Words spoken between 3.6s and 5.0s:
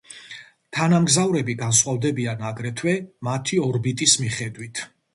ორბიტის მიხედვით.